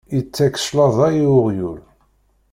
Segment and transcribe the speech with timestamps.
[0.15, 1.81] Yettak cclaḍa i uɣyul.